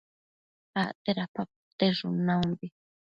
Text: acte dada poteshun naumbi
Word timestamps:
acte 0.81 1.11
dada 1.17 1.31
poteshun 1.35 2.15
naumbi 2.25 2.67